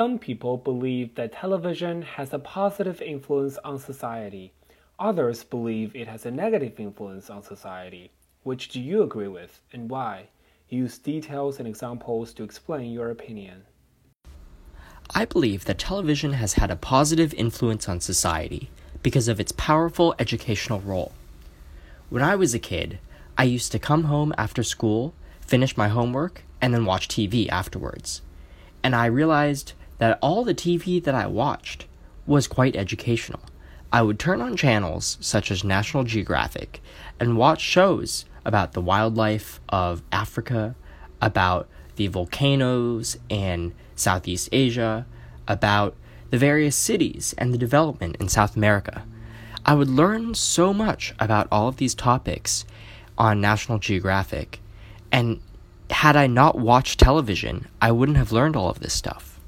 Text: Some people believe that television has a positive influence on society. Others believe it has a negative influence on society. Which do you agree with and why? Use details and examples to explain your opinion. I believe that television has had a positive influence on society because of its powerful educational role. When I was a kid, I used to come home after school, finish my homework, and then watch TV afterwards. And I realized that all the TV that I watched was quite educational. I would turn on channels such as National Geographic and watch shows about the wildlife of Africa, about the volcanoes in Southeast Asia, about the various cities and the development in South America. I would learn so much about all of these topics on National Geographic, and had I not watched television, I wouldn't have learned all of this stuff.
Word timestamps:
Some 0.00 0.18
people 0.18 0.56
believe 0.56 1.14
that 1.16 1.32
television 1.32 2.00
has 2.00 2.32
a 2.32 2.38
positive 2.38 3.02
influence 3.02 3.58
on 3.58 3.78
society. 3.78 4.54
Others 4.98 5.44
believe 5.44 5.94
it 5.94 6.08
has 6.08 6.24
a 6.24 6.30
negative 6.30 6.80
influence 6.80 7.28
on 7.28 7.42
society. 7.42 8.10
Which 8.42 8.70
do 8.70 8.80
you 8.80 9.02
agree 9.02 9.28
with 9.28 9.60
and 9.74 9.90
why? 9.90 10.28
Use 10.70 10.96
details 10.96 11.58
and 11.58 11.68
examples 11.68 12.32
to 12.32 12.44
explain 12.44 12.92
your 12.92 13.10
opinion. 13.10 13.64
I 15.14 15.26
believe 15.26 15.66
that 15.66 15.78
television 15.78 16.32
has 16.32 16.54
had 16.54 16.70
a 16.70 16.76
positive 16.76 17.34
influence 17.34 17.86
on 17.86 18.00
society 18.00 18.70
because 19.02 19.28
of 19.28 19.38
its 19.38 19.52
powerful 19.52 20.14
educational 20.18 20.80
role. 20.80 21.12
When 22.08 22.22
I 22.22 22.36
was 22.36 22.54
a 22.54 22.58
kid, 22.58 23.00
I 23.36 23.44
used 23.44 23.70
to 23.72 23.78
come 23.78 24.04
home 24.04 24.32
after 24.38 24.62
school, 24.62 25.12
finish 25.42 25.76
my 25.76 25.88
homework, 25.88 26.44
and 26.58 26.72
then 26.72 26.86
watch 26.86 27.06
TV 27.06 27.50
afterwards. 27.50 28.22
And 28.82 28.96
I 28.96 29.04
realized 29.04 29.74
that 30.00 30.18
all 30.22 30.44
the 30.44 30.54
TV 30.54 31.02
that 31.04 31.14
I 31.14 31.26
watched 31.26 31.86
was 32.26 32.48
quite 32.48 32.74
educational. 32.74 33.42
I 33.92 34.00
would 34.00 34.18
turn 34.18 34.40
on 34.40 34.56
channels 34.56 35.18
such 35.20 35.50
as 35.50 35.62
National 35.62 36.04
Geographic 36.04 36.80
and 37.20 37.36
watch 37.36 37.60
shows 37.60 38.24
about 38.44 38.72
the 38.72 38.80
wildlife 38.80 39.60
of 39.68 40.02
Africa, 40.10 40.74
about 41.20 41.68
the 41.96 42.06
volcanoes 42.06 43.18
in 43.28 43.74
Southeast 43.94 44.48
Asia, 44.52 45.04
about 45.46 45.94
the 46.30 46.38
various 46.38 46.76
cities 46.76 47.34
and 47.36 47.52
the 47.52 47.58
development 47.58 48.16
in 48.18 48.28
South 48.28 48.56
America. 48.56 49.04
I 49.66 49.74
would 49.74 49.90
learn 49.90 50.34
so 50.34 50.72
much 50.72 51.14
about 51.18 51.46
all 51.52 51.68
of 51.68 51.76
these 51.76 51.94
topics 51.94 52.64
on 53.18 53.42
National 53.42 53.78
Geographic, 53.78 54.60
and 55.12 55.40
had 55.90 56.16
I 56.16 56.26
not 56.26 56.58
watched 56.58 56.98
television, 56.98 57.68
I 57.82 57.92
wouldn't 57.92 58.16
have 58.16 58.32
learned 58.32 58.56
all 58.56 58.70
of 58.70 58.80
this 58.80 58.94
stuff. 58.94 59.39